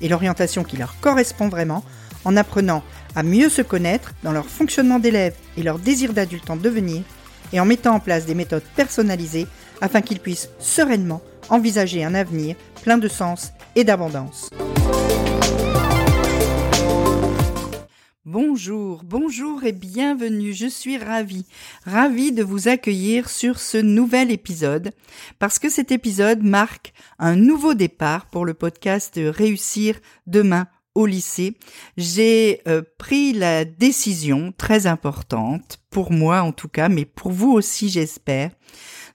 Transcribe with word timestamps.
et 0.00 0.08
l'orientation 0.08 0.64
qui 0.64 0.76
leur 0.76 0.98
correspond 1.00 1.48
vraiment 1.48 1.84
en 2.24 2.36
apprenant 2.36 2.82
à 3.14 3.22
mieux 3.22 3.48
se 3.48 3.62
connaître 3.62 4.12
dans 4.22 4.32
leur 4.32 4.46
fonctionnement 4.46 4.98
d'élève 4.98 5.34
et 5.56 5.62
leur 5.62 5.78
désir 5.78 6.12
d'adulte 6.12 6.50
en 6.50 6.56
devenir 6.56 7.02
et 7.52 7.60
en 7.60 7.64
mettant 7.64 7.94
en 7.94 8.00
place 8.00 8.26
des 8.26 8.34
méthodes 8.34 8.64
personnalisées 8.76 9.46
afin 9.80 10.00
qu'ils 10.00 10.20
puissent 10.20 10.50
sereinement 10.58 11.22
envisager 11.48 12.04
un 12.04 12.14
avenir 12.14 12.56
plein 12.82 12.98
de 12.98 13.08
sens 13.08 13.52
et 13.76 13.84
d'abondance. 13.84 14.50
Bonjour, 18.26 19.02
bonjour 19.04 19.64
et 19.64 19.72
bienvenue. 19.72 20.54
Je 20.54 20.66
suis 20.66 20.96
ravie, 20.96 21.44
ravie 21.84 22.32
de 22.32 22.42
vous 22.42 22.68
accueillir 22.68 23.28
sur 23.28 23.58
ce 23.58 23.76
nouvel 23.76 24.30
épisode 24.30 24.92
parce 25.38 25.58
que 25.58 25.68
cet 25.68 25.92
épisode 25.92 26.42
marque 26.42 26.94
un 27.18 27.36
nouveau 27.36 27.74
départ 27.74 28.30
pour 28.30 28.46
le 28.46 28.54
podcast 28.54 29.20
Réussir 29.22 30.00
demain 30.26 30.68
au 30.94 31.04
lycée, 31.04 31.58
j'ai 31.98 32.62
euh, 32.66 32.80
pris 32.96 33.34
la 33.34 33.66
décision 33.66 34.54
très 34.56 34.86
importante, 34.86 35.78
pour 35.90 36.10
moi 36.10 36.40
en 36.40 36.52
tout 36.52 36.68
cas, 36.68 36.88
mais 36.88 37.04
pour 37.04 37.30
vous 37.30 37.52
aussi 37.52 37.90
j'espère, 37.90 38.52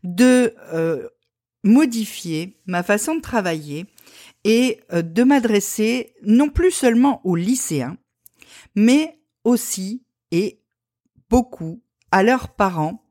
de 0.03 0.53
euh, 0.71 1.07
modifier 1.63 2.59
ma 2.67 2.83
façon 2.83 3.15
de 3.15 3.21
travailler 3.21 3.87
et 4.43 4.81
euh, 4.93 5.01
de 5.01 5.23
m'adresser 5.23 6.13
non 6.21 6.49
plus 6.49 6.69
seulement 6.69 7.21
aux 7.23 7.35
lycéens, 7.35 7.97
mais 8.75 9.19
aussi 9.43 10.03
et 10.31 10.61
beaucoup 11.29 11.81
à 12.11 12.23
leurs 12.23 12.49
parents, 12.49 13.03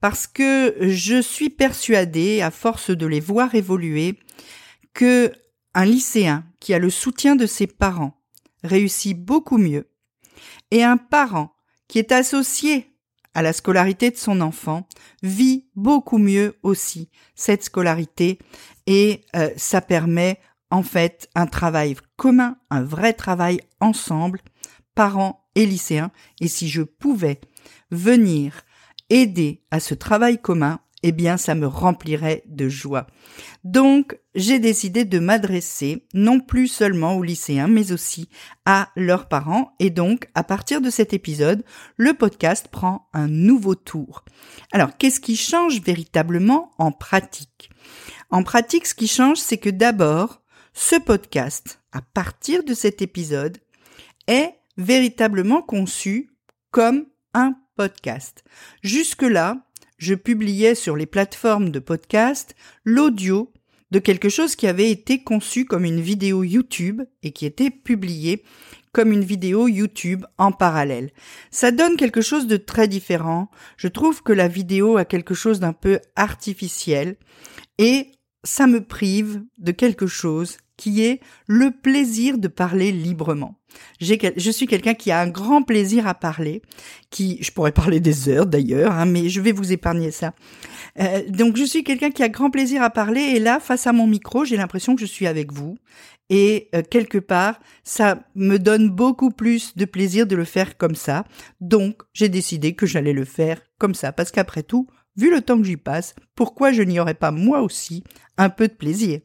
parce 0.00 0.26
que 0.26 0.76
je 0.80 1.20
suis 1.20 1.50
persuadée, 1.50 2.40
à 2.40 2.50
force 2.50 2.90
de 2.90 3.06
les 3.06 3.20
voir 3.20 3.54
évoluer, 3.54 4.18
que 4.92 5.32
un 5.74 5.84
lycéen 5.84 6.44
qui 6.60 6.72
a 6.72 6.78
le 6.78 6.90
soutien 6.90 7.36
de 7.36 7.46
ses 7.46 7.66
parents 7.66 8.20
réussit 8.62 9.18
beaucoup 9.18 9.58
mieux 9.58 9.88
et 10.70 10.82
un 10.82 10.96
parent 10.96 11.52
qui 11.88 11.98
est 11.98 12.12
associé 12.12 12.90
à 13.34 13.42
la 13.42 13.52
scolarité 13.52 14.10
de 14.10 14.16
son 14.16 14.40
enfant 14.40 14.86
vit 15.22 15.66
beaucoup 15.74 16.18
mieux 16.18 16.56
aussi 16.62 17.10
cette 17.34 17.64
scolarité 17.64 18.38
et 18.86 19.22
euh, 19.34 19.50
ça 19.56 19.80
permet 19.80 20.38
en 20.70 20.82
fait 20.82 21.28
un 21.34 21.46
travail 21.46 21.96
commun, 22.16 22.56
un 22.70 22.82
vrai 22.82 23.12
travail 23.12 23.60
ensemble, 23.80 24.40
parents 24.94 25.46
et 25.54 25.66
lycéens. 25.66 26.10
Et 26.40 26.48
si 26.48 26.68
je 26.68 26.82
pouvais 26.82 27.40
venir 27.90 28.62
aider 29.10 29.62
à 29.70 29.80
ce 29.80 29.94
travail 29.94 30.40
commun, 30.40 30.80
eh 31.06 31.12
bien 31.12 31.36
ça 31.36 31.54
me 31.54 31.66
remplirait 31.66 32.42
de 32.46 32.70
joie. 32.70 33.06
Donc 33.62 34.18
j'ai 34.34 34.58
décidé 34.58 35.04
de 35.04 35.18
m'adresser 35.18 36.06
non 36.14 36.40
plus 36.40 36.66
seulement 36.66 37.14
aux 37.14 37.22
lycéens, 37.22 37.68
mais 37.68 37.92
aussi 37.92 38.30
à 38.64 38.88
leurs 38.96 39.28
parents, 39.28 39.74
et 39.78 39.90
donc 39.90 40.30
à 40.34 40.42
partir 40.42 40.80
de 40.80 40.88
cet 40.88 41.12
épisode, 41.12 41.62
le 41.98 42.14
podcast 42.14 42.68
prend 42.68 43.10
un 43.12 43.28
nouveau 43.28 43.74
tour. 43.74 44.24
Alors 44.72 44.96
qu'est-ce 44.96 45.20
qui 45.20 45.36
change 45.36 45.82
véritablement 45.82 46.70
en 46.78 46.90
pratique? 46.90 47.70
En 48.30 48.42
pratique, 48.42 48.86
ce 48.86 48.94
qui 48.94 49.06
change, 49.06 49.36
c'est 49.36 49.58
que 49.58 49.70
d'abord, 49.70 50.40
ce 50.72 50.96
podcast, 50.96 51.80
à 51.92 52.00
partir 52.00 52.64
de 52.64 52.72
cet 52.72 53.02
épisode, 53.02 53.58
est 54.26 54.54
véritablement 54.76 55.62
conçu 55.62 56.30
comme 56.70 57.06
un 57.32 57.54
podcast. 57.76 58.44
Jusque-là, 58.82 59.66
je 59.98 60.14
publiais 60.14 60.74
sur 60.74 60.96
les 60.96 61.06
plateformes 61.06 61.70
de 61.70 61.78
podcast 61.78 62.54
l'audio 62.84 63.52
de 63.90 63.98
quelque 64.00 64.28
chose 64.28 64.56
qui 64.56 64.66
avait 64.66 64.90
été 64.90 65.22
conçu 65.22 65.66
comme 65.66 65.84
une 65.84 66.00
vidéo 66.00 66.42
YouTube 66.42 67.02
et 67.22 67.30
qui 67.30 67.46
était 67.46 67.70
publié 67.70 68.42
comme 68.92 69.12
une 69.12 69.24
vidéo 69.24 69.68
YouTube 69.68 70.24
en 70.38 70.52
parallèle. 70.52 71.10
Ça 71.50 71.70
donne 71.70 71.96
quelque 71.96 72.20
chose 72.20 72.46
de 72.46 72.56
très 72.56 72.88
différent. 72.88 73.50
Je 73.76 73.88
trouve 73.88 74.22
que 74.22 74.32
la 74.32 74.48
vidéo 74.48 74.96
a 74.96 75.04
quelque 75.04 75.34
chose 75.34 75.60
d'un 75.60 75.72
peu 75.72 76.00
artificiel 76.16 77.16
et 77.78 78.12
ça 78.44 78.66
me 78.66 78.84
prive 78.84 79.42
de 79.58 79.72
quelque 79.72 80.06
chose 80.06 80.58
qui 80.76 81.04
est 81.04 81.20
le 81.46 81.70
plaisir 81.70 82.38
de 82.38 82.48
parler 82.48 82.92
librement. 82.92 83.56
je 84.00 84.50
suis 84.50 84.66
quelqu'un 84.66 84.94
qui 84.94 85.10
a 85.10 85.20
un 85.20 85.28
grand 85.28 85.62
plaisir 85.62 86.06
à 86.06 86.14
parler, 86.14 86.62
qui, 87.10 87.38
je 87.40 87.50
pourrais 87.50 87.72
parler 87.72 88.00
des 88.00 88.28
heures 88.28 88.46
d'ailleurs, 88.46 88.92
hein, 88.92 89.06
mais 89.06 89.28
je 89.28 89.40
vais 89.40 89.52
vous 89.52 89.72
épargner 89.72 90.10
ça. 90.10 90.34
Euh, 91.00 91.22
donc 91.28 91.56
je 91.56 91.64
suis 91.64 91.84
quelqu'un 91.84 92.10
qui 92.10 92.22
a 92.22 92.28
grand 92.28 92.50
plaisir 92.50 92.82
à 92.82 92.90
parler 92.90 93.20
et 93.20 93.40
là, 93.40 93.60
face 93.60 93.86
à 93.86 93.92
mon 93.92 94.06
micro, 94.06 94.44
j'ai 94.44 94.56
l'impression 94.56 94.94
que 94.94 95.00
je 95.00 95.06
suis 95.06 95.26
avec 95.26 95.52
vous. 95.52 95.76
Et 96.30 96.70
euh, 96.74 96.82
quelque 96.82 97.18
part, 97.18 97.60
ça 97.82 98.24
me 98.34 98.58
donne 98.58 98.88
beaucoup 98.88 99.30
plus 99.30 99.76
de 99.76 99.84
plaisir 99.84 100.26
de 100.26 100.36
le 100.36 100.44
faire 100.44 100.78
comme 100.78 100.94
ça. 100.94 101.24
Donc, 101.60 102.02
j'ai 102.12 102.28
décidé 102.28 102.74
que 102.74 102.86
j'allais 102.86 103.12
le 103.12 103.24
faire 103.24 103.60
comme 103.78 103.94
ça, 103.94 104.12
parce 104.12 104.30
qu'après 104.30 104.62
tout, 104.62 104.88
vu 105.16 105.30
le 105.30 105.42
temps 105.42 105.58
que 105.58 105.66
j'y 105.66 105.76
passe, 105.76 106.14
pourquoi 106.34 106.72
je 106.72 106.82
n'y 106.82 106.98
aurais 106.98 107.14
pas 107.14 107.30
moi 107.30 107.60
aussi 107.60 108.04
un 108.38 108.48
peu 108.48 108.68
de 108.68 108.72
plaisir? 108.72 109.20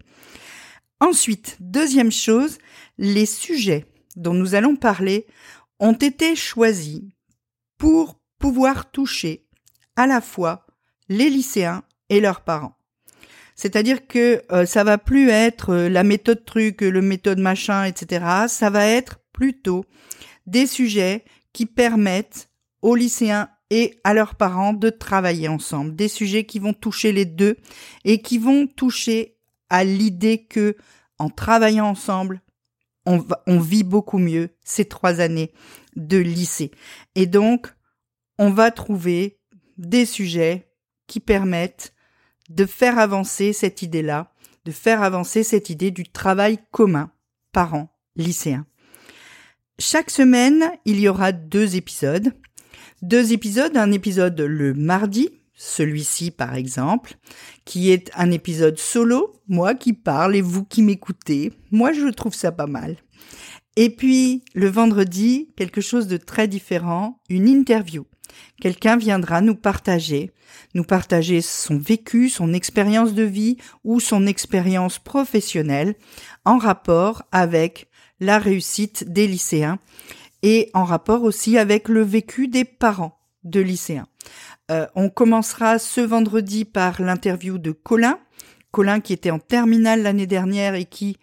Ensuite, 1.00 1.58
deuxième 1.60 2.12
chose, 2.12 2.58
les 2.98 3.26
sujets 3.26 3.86
dont 4.16 4.34
nous 4.34 4.56
allons 4.56 4.76
parler 4.76 5.26
ont 5.80 5.94
été 5.94 6.36
choisis 6.36 7.02
pour 7.78 8.20
pouvoir 8.38 8.92
toucher 8.92 9.46
à 9.96 10.08
la 10.08 10.22
fois 10.22 10.66
les 11.08 11.30
lycéens 11.30 11.84
et 12.10 12.20
leurs 12.20 12.42
parents. 12.42 12.76
C'est-à-dire 13.56 14.08
que 14.08 14.42
euh, 14.52 14.66
ça 14.66 14.84
va 14.84 14.98
plus 14.98 15.30
être 15.30 15.72
euh, 15.72 15.90
la 15.90 16.04
méthode 16.04 16.46
truc, 16.46 16.82
le 16.82 17.02
méthode 17.02 17.40
machin, 17.40 17.84
etc. 17.84 18.26
Ça 18.48 18.70
va 18.70 18.86
être 18.86 19.20
plutôt 19.34 19.84
des 20.46 20.66
sujets 20.66 21.26
qui 21.52 21.66
permettent 21.66 22.50
aux 22.82 22.96
lycéens 22.96 23.50
et 23.70 24.00
à 24.04 24.14
leurs 24.14 24.36
parents 24.36 24.74
de 24.74 24.90
travailler 24.90 25.48
ensemble. 25.48 25.96
Des 25.96 26.08
sujets 26.08 26.46
qui 26.46 26.60
vont 26.60 26.74
toucher 26.74 27.12
les 27.12 27.26
deux 27.26 27.58
et 28.06 28.22
qui 28.22 28.38
vont 28.38 28.66
toucher 28.66 29.36
à 29.70 29.84
l'idée 29.84 30.46
que, 30.46 30.76
en 31.18 31.30
travaillant 31.30 31.88
ensemble, 31.88 32.42
on, 33.06 33.26
on 33.48 33.60
vit 33.60 33.84
beaucoup 33.84 34.20
mieux 34.20 34.50
ces 34.64 34.86
trois 34.86 35.20
années 35.20 35.52
de 35.96 36.18
lycée. 36.18 36.72
Et 37.16 37.26
donc, 37.26 37.74
on 38.38 38.52
va 38.52 38.72
trouver 38.72 39.40
des 39.78 40.06
sujets 40.06 40.72
qui 41.08 41.20
permettent 41.20 41.94
de 42.50 42.66
faire 42.66 43.00
avancer 43.00 43.54
cette 43.54 43.82
idée-là, 43.82 44.34
de 44.66 44.72
faire 44.72 45.04
avancer 45.04 45.44
cette 45.44 45.70
idée 45.70 45.92
du 45.92 46.04
travail 46.04 46.60
commun, 46.72 47.12
parents, 47.52 47.96
lycéens. 48.16 48.66
Chaque 49.80 50.10
semaine, 50.10 50.72
il 50.86 51.00
y 51.00 51.08
aura 51.08 51.32
deux 51.32 51.76
épisodes. 51.76 52.34
Deux 53.02 53.32
épisodes, 53.32 53.78
un 53.78 53.92
épisode 53.92 54.40
le 54.42 54.74
mardi 54.74 55.39
celui-ci 55.62 56.32
par 56.32 56.56
exemple, 56.56 57.16
qui 57.66 57.92
est 57.92 58.10
un 58.16 58.32
épisode 58.32 58.80
solo, 58.80 59.34
moi 59.50 59.76
qui 59.76 59.92
parle 59.92 60.38
et 60.38 60.42
vous 60.42 60.64
qui 60.64 60.82
m'écoutez. 60.82 61.52
Moi 61.70 61.92
je 61.92 62.08
trouve 62.08 62.34
ça 62.34 62.54
pas 62.54 62.66
mal. 62.66 62.96
Et 63.76 63.90
puis 63.90 64.46
le 64.54 64.70
vendredi, 64.70 65.50
quelque 65.58 65.82
chose 65.82 66.08
de 66.08 66.16
très 66.16 66.48
différent, 66.48 67.20
une 67.30 67.50
interview. 67.50 68.06
Quelqu'un 68.62 68.96
viendra 68.96 69.42
nous 69.42 69.56
partager, 69.56 70.32
nous 70.76 70.86
partager 70.86 71.42
son 71.42 71.78
vécu, 71.78 72.30
son 72.30 72.54
expérience 72.54 73.14
de 73.14 73.24
vie 73.24 73.58
ou 73.84 74.00
son 74.00 74.28
expérience 74.28 74.98
professionnelle 74.98 75.96
en 76.46 76.58
rapport 76.58 77.24
avec 77.34 77.90
la 78.22 78.40
réussite 78.40 79.12
des 79.12 79.28
lycéens 79.28 79.78
et 80.42 80.70
en 80.74 80.86
rapport 80.86 81.24
aussi 81.24 81.58
avec 81.58 81.90
le 81.90 82.02
vécu 82.02 82.48
des 82.48 82.64
parents 82.64 83.19
de 83.44 83.60
lycéens. 83.60 84.08
Euh, 84.72 84.86
on 84.96 85.10
commencera 85.10 85.80
ce 85.80 86.02
vendredi 86.02 86.66
par 86.66 87.02
l'interview 87.02 87.58
de 87.58 87.72
Colin. 87.72 88.20
Colin 88.72 89.00
qui 89.00 89.14
était 89.14 89.32
en 89.32 89.40
terminale 89.40 90.04
l'année 90.04 90.28
dernière 90.28 90.76
et 90.76 90.86
qui, 90.86 91.18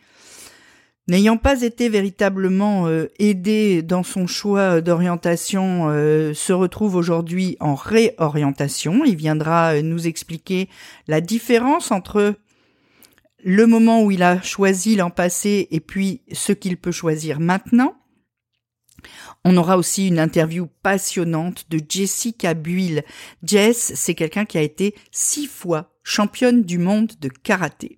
n'ayant 1.08 1.36
pas 1.36 1.62
été 1.62 1.88
véritablement 1.88 2.88
euh, 2.88 3.06
aidé 3.18 3.82
dans 3.82 4.02
son 4.02 4.26
choix 4.26 4.80
d'orientation, 4.80 5.88
euh, 5.90 6.34
se 6.34 6.52
retrouve 6.52 6.96
aujourd'hui 6.96 7.56
en 7.60 7.74
réorientation. 7.74 9.04
Il 9.04 9.16
viendra 9.16 9.80
nous 9.82 10.06
expliquer 10.06 10.68
la 11.06 11.20
différence 11.20 11.92
entre 11.92 12.34
le 13.44 13.66
moment 13.66 14.02
où 14.02 14.10
il 14.10 14.24
a 14.24 14.42
choisi 14.42 14.96
l'an 14.96 15.10
passé 15.10 15.68
et 15.70 15.78
puis 15.78 16.22
ce 16.32 16.52
qu'il 16.52 16.76
peut 16.76 16.90
choisir 16.90 17.38
maintenant. 17.38 17.94
On 19.44 19.56
aura 19.56 19.78
aussi 19.78 20.08
une 20.08 20.18
interview 20.18 20.66
passionnante 20.82 21.66
de 21.70 21.80
Jessica 21.88 22.54
Buil. 22.54 23.04
Jess, 23.42 23.92
c'est 23.94 24.14
quelqu'un 24.14 24.44
qui 24.44 24.58
a 24.58 24.62
été 24.62 24.94
six 25.10 25.46
fois 25.46 25.92
championne 26.02 26.62
du 26.62 26.78
monde 26.78 27.12
de 27.20 27.28
karaté. 27.28 27.96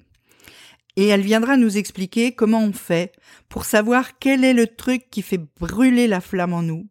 Et 0.96 1.06
elle 1.06 1.20
viendra 1.20 1.56
nous 1.56 1.76
expliquer 1.76 2.32
comment 2.32 2.62
on 2.62 2.72
fait 2.72 3.12
pour 3.48 3.64
savoir 3.64 4.18
quel 4.18 4.44
est 4.44 4.54
le 4.54 4.66
truc 4.66 5.10
qui 5.10 5.22
fait 5.22 5.40
brûler 5.60 6.08
la 6.08 6.20
flamme 6.20 6.52
en 6.52 6.62
nous. 6.62 6.88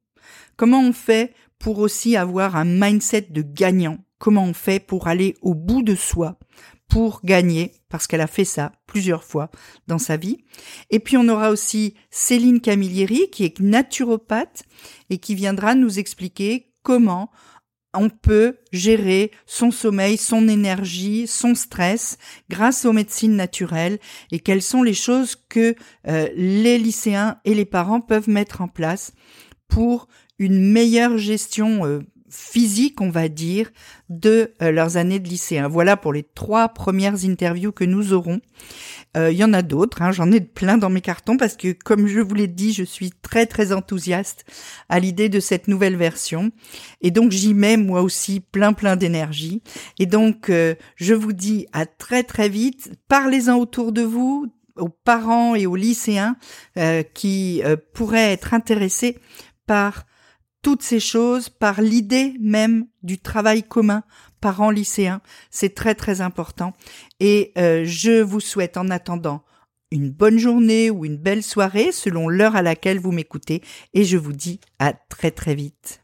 Comment 0.55 0.81
on 0.81 0.93
fait 0.93 1.33
pour 1.59 1.79
aussi 1.79 2.15
avoir 2.15 2.55
un 2.55 2.65
mindset 2.65 3.27
de 3.29 3.41
gagnant. 3.41 3.97
Comment 4.19 4.45
on 4.45 4.53
fait 4.53 4.79
pour 4.79 5.07
aller 5.07 5.35
au 5.41 5.53
bout 5.53 5.83
de 5.83 5.93
soi, 5.93 6.39
pour 6.87 7.21
gagner, 7.23 7.73
parce 7.89 8.07
qu'elle 8.07 8.21
a 8.21 8.27
fait 8.27 8.45
ça 8.45 8.71
plusieurs 8.85 9.23
fois 9.23 9.49
dans 9.87 9.97
sa 9.97 10.17
vie. 10.17 10.37
Et 10.89 10.99
puis 10.99 11.17
on 11.17 11.27
aura 11.27 11.51
aussi 11.51 11.95
Céline 12.09 12.61
Camilleri, 12.61 13.29
qui 13.29 13.43
est 13.43 13.59
naturopathe 13.59 14.63
et 15.09 15.17
qui 15.17 15.35
viendra 15.35 15.75
nous 15.75 15.99
expliquer 15.99 16.71
comment 16.83 17.29
on 17.93 18.09
peut 18.09 18.57
gérer 18.71 19.31
son 19.45 19.71
sommeil, 19.71 20.17
son 20.17 20.47
énergie, 20.47 21.27
son 21.27 21.55
stress 21.55 22.17
grâce 22.49 22.85
aux 22.85 22.93
médecines 22.93 23.35
naturelles 23.35 23.99
et 24.31 24.39
quelles 24.39 24.61
sont 24.61 24.83
les 24.83 24.93
choses 24.93 25.35
que 25.49 25.75
euh, 26.07 26.29
les 26.35 26.77
lycéens 26.77 27.39
et 27.43 27.53
les 27.53 27.65
parents 27.65 28.01
peuvent 28.01 28.29
mettre 28.29 28.61
en 28.61 28.67
place 28.67 29.13
pour 29.67 30.07
une 30.39 30.71
meilleure 30.71 31.17
gestion 31.17 31.85
euh, 31.85 32.01
physique, 32.29 32.99
on 33.01 33.09
va 33.09 33.29
dire, 33.29 33.69
de 34.09 34.53
euh, 34.61 34.71
leurs 34.71 34.97
années 34.97 35.19
de 35.19 35.27
lycéen. 35.27 35.67
Voilà 35.67 35.97
pour 35.97 36.13
les 36.13 36.23
trois 36.23 36.69
premières 36.69 37.25
interviews 37.25 37.71
que 37.71 37.83
nous 37.83 38.13
aurons. 38.13 38.41
Euh, 39.15 39.31
il 39.31 39.37
y 39.37 39.43
en 39.43 39.53
a 39.53 39.61
d'autres, 39.61 40.01
hein, 40.01 40.11
j'en 40.11 40.31
ai 40.31 40.41
plein 40.41 40.77
dans 40.77 40.89
mes 40.89 41.01
cartons 41.01 41.37
parce 41.37 41.55
que, 41.55 41.71
comme 41.71 42.07
je 42.07 42.19
vous 42.19 42.35
l'ai 42.35 42.47
dit, 42.47 42.73
je 42.73 42.83
suis 42.83 43.11
très 43.21 43.45
très 43.45 43.71
enthousiaste 43.71 44.45
à 44.89 44.99
l'idée 44.99 45.29
de 45.29 45.39
cette 45.39 45.67
nouvelle 45.67 45.95
version. 45.95 46.51
Et 47.01 47.11
donc 47.11 47.31
j'y 47.31 47.53
mets 47.53 47.77
moi 47.77 48.01
aussi 48.01 48.39
plein 48.39 48.73
plein 48.73 48.95
d'énergie. 48.95 49.61
Et 49.99 50.05
donc 50.05 50.49
euh, 50.49 50.75
je 50.95 51.13
vous 51.13 51.33
dis 51.33 51.67
à 51.71 51.85
très 51.85 52.23
très 52.23 52.49
vite. 52.49 52.91
Parlez-en 53.07 53.57
autour 53.57 53.91
de 53.91 54.01
vous, 54.01 54.47
aux 54.75 54.89
parents 54.89 55.55
et 55.55 55.65
aux 55.65 55.75
lycéens 55.75 56.35
qui 57.15 57.63
pourraient 57.93 58.31
être 58.31 58.53
intéressés 58.53 59.17
par 59.65 60.05
toutes 60.61 60.83
ces 60.83 60.99
choses 60.99 61.49
par 61.49 61.81
l'idée 61.81 62.33
même 62.39 62.87
du 63.03 63.19
travail 63.19 63.63
commun 63.63 64.03
parents-lycéens. 64.41 65.21
C'est 65.49 65.75
très 65.75 65.95
très 65.95 66.21
important. 66.21 66.73
Et 67.19 67.51
euh, 67.57 67.83
je 67.85 68.21
vous 68.21 68.39
souhaite 68.39 68.77
en 68.77 68.89
attendant 68.89 69.43
une 69.91 70.11
bonne 70.11 70.37
journée 70.37 70.89
ou 70.89 71.05
une 71.05 71.17
belle 71.17 71.43
soirée 71.43 71.91
selon 71.91 72.27
l'heure 72.27 72.55
à 72.55 72.61
laquelle 72.61 72.99
vous 72.99 73.11
m'écoutez 73.11 73.61
et 73.93 74.03
je 74.03 74.17
vous 74.17 74.33
dis 74.33 74.59
à 74.79 74.93
très 74.93 75.31
très 75.31 75.55
vite. 75.55 76.03